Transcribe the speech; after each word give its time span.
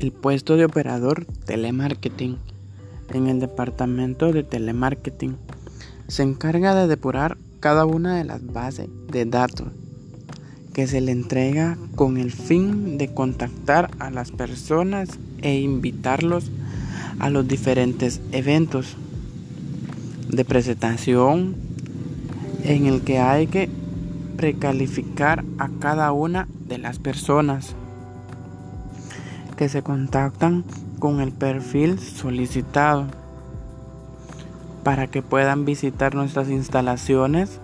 El 0.00 0.12
puesto 0.12 0.56
de 0.56 0.64
operador 0.64 1.26
telemarketing. 1.44 2.38
En 3.12 3.26
el 3.26 3.38
departamento 3.38 4.32
de 4.32 4.42
telemarketing 4.42 5.36
se 6.08 6.22
encarga 6.22 6.74
de 6.74 6.86
depurar 6.86 7.36
cada 7.60 7.84
una 7.84 8.16
de 8.16 8.24
las 8.24 8.46
bases 8.46 8.88
de 9.12 9.26
datos 9.26 9.68
que 10.72 10.86
se 10.86 11.02
le 11.02 11.12
entrega 11.12 11.76
con 11.96 12.16
el 12.16 12.32
fin 12.32 12.96
de 12.96 13.12
contactar 13.12 13.90
a 13.98 14.10
las 14.10 14.30
personas 14.30 15.10
e 15.42 15.60
invitarlos 15.60 16.50
a 17.18 17.28
los 17.28 17.46
diferentes 17.46 18.22
eventos 18.32 18.96
de 20.30 20.46
presentación 20.46 21.56
en 22.64 22.86
el 22.86 23.02
que 23.02 23.18
hay 23.18 23.48
que 23.48 23.68
precalificar 24.38 25.44
a 25.58 25.68
cada 25.78 26.12
una 26.12 26.48
de 26.66 26.78
las 26.78 26.98
personas 26.98 27.74
que 29.60 29.68
se 29.68 29.82
contactan 29.82 30.64
con 30.98 31.20
el 31.20 31.32
perfil 31.32 31.98
solicitado 31.98 33.04
para 34.82 35.06
que 35.08 35.20
puedan 35.20 35.66
visitar 35.66 36.14
nuestras 36.14 36.48
instalaciones 36.48 37.60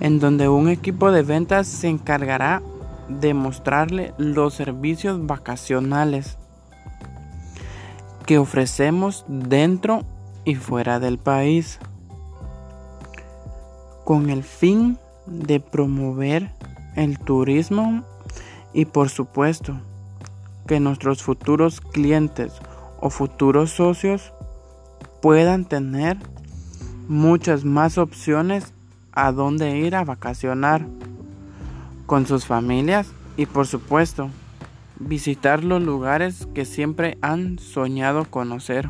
en 0.00 0.20
donde 0.20 0.48
un 0.48 0.70
equipo 0.70 1.12
de 1.12 1.22
ventas 1.22 1.66
se 1.66 1.88
encargará 1.88 2.62
de 3.10 3.34
mostrarle 3.34 4.14
los 4.16 4.54
servicios 4.54 5.26
vacacionales 5.26 6.38
que 8.24 8.38
ofrecemos 8.38 9.26
dentro 9.28 10.02
y 10.46 10.54
fuera 10.54 10.98
del 10.98 11.18
país 11.18 11.78
con 14.06 14.30
el 14.30 14.44
fin 14.44 14.96
de 15.26 15.60
promover 15.60 16.52
el 16.96 17.18
turismo 17.18 18.02
y 18.72 18.86
por 18.86 19.10
supuesto 19.10 19.78
que 20.72 20.80
nuestros 20.80 21.22
futuros 21.22 21.82
clientes 21.82 22.54
o 22.98 23.10
futuros 23.10 23.72
socios 23.72 24.32
puedan 25.20 25.66
tener 25.66 26.16
muchas 27.08 27.66
más 27.66 27.98
opciones 27.98 28.72
a 29.12 29.32
dónde 29.32 29.76
ir 29.76 29.94
a 29.94 30.04
vacacionar 30.04 30.86
con 32.06 32.24
sus 32.26 32.46
familias 32.46 33.12
y 33.36 33.44
por 33.44 33.66
supuesto 33.66 34.30
visitar 34.98 35.62
los 35.62 35.82
lugares 35.82 36.48
que 36.54 36.64
siempre 36.64 37.18
han 37.20 37.58
soñado 37.58 38.24
conocer. 38.24 38.88